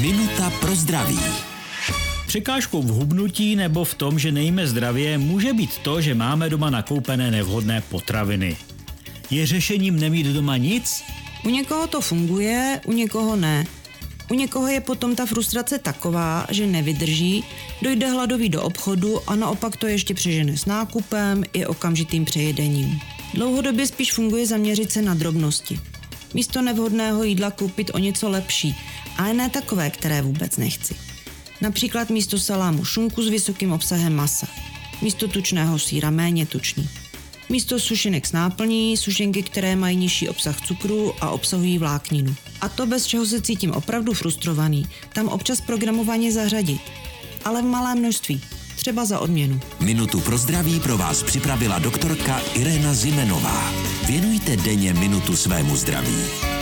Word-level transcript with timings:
Minuta 0.00 0.50
pro 0.60 0.74
zdraví. 0.74 1.18
Překážkou 2.26 2.82
v 2.82 2.86
hubnutí 2.86 3.56
nebo 3.56 3.84
v 3.84 3.94
tom, 3.94 4.18
že 4.18 4.32
nejíme 4.32 4.66
zdravě, 4.66 5.18
může 5.18 5.52
být 5.52 5.78
to, 5.78 6.00
že 6.00 6.14
máme 6.14 6.50
doma 6.50 6.70
nakoupené 6.70 7.30
nevhodné 7.30 7.80
potraviny. 7.80 8.56
Je 9.30 9.46
řešením 9.46 10.00
nemít 10.00 10.26
doma 10.26 10.56
nic? 10.56 11.02
U 11.44 11.48
někoho 11.48 11.86
to 11.86 12.00
funguje, 12.00 12.80
u 12.86 12.92
někoho 12.92 13.36
ne. 13.36 13.66
U 14.30 14.34
někoho 14.34 14.68
je 14.68 14.80
potom 14.80 15.16
ta 15.16 15.26
frustrace 15.26 15.78
taková, 15.78 16.46
že 16.50 16.66
nevydrží, 16.66 17.44
dojde 17.82 18.10
hladový 18.10 18.48
do 18.48 18.62
obchodu 18.62 19.20
a 19.26 19.36
naopak 19.36 19.76
to 19.76 19.86
ještě 19.86 20.14
přežene 20.14 20.56
s 20.56 20.66
nákupem 20.66 21.44
i 21.52 21.66
okamžitým 21.66 22.24
přejedením. 22.24 23.00
Dlouhodobě 23.34 23.86
spíš 23.86 24.12
funguje 24.12 24.46
zaměřit 24.46 24.92
se 24.92 25.02
na 25.02 25.14
drobnosti. 25.14 25.80
Místo 26.34 26.62
nevhodného 26.62 27.24
jídla 27.24 27.50
koupit 27.50 27.90
o 27.94 27.98
něco 27.98 28.28
lepší, 28.28 28.76
ale 29.20 29.34
ne 29.34 29.50
takové, 29.50 29.90
které 29.90 30.22
vůbec 30.22 30.56
nechci. 30.56 30.94
Například 31.60 32.10
místo 32.10 32.38
salámu 32.38 32.84
šunku 32.84 33.22
s 33.22 33.28
vysokým 33.28 33.72
obsahem 33.72 34.14
masa. 34.14 34.46
Místo 35.02 35.28
tučného 35.28 35.78
síra 35.78 36.10
méně 36.10 36.46
tučný. 36.46 36.88
Místo 37.48 37.78
sušenek 37.78 38.26
s 38.26 38.32
náplní, 38.32 38.96
sušenky, 38.96 39.42
které 39.42 39.76
mají 39.76 39.96
nižší 39.96 40.28
obsah 40.28 40.60
cukru 40.60 41.12
a 41.20 41.30
obsahují 41.30 41.78
vlákninu. 41.78 42.34
A 42.60 42.68
to 42.68 42.86
bez 42.86 43.06
čeho 43.06 43.26
se 43.26 43.40
cítím 43.40 43.72
opravdu 43.72 44.14
frustrovaný, 44.14 44.86
tam 45.12 45.28
občas 45.28 45.60
programovaně 45.60 46.32
zařadit. 46.32 46.80
Ale 47.44 47.62
v 47.62 47.64
malém 47.64 47.98
množství, 47.98 48.42
třeba 48.76 49.04
za 49.04 49.18
odměnu. 49.18 49.60
Minutu 49.80 50.20
pro 50.20 50.38
zdraví 50.38 50.80
pro 50.80 50.98
vás 50.98 51.22
připravila 51.22 51.78
doktorka 51.78 52.40
Irena 52.54 52.94
Zimenová. 52.94 53.72
Věnujte 54.06 54.56
denně 54.56 54.94
minutu 54.94 55.36
svému 55.36 55.76
zdraví. 55.76 56.49